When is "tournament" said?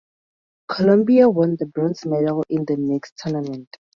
3.19-3.67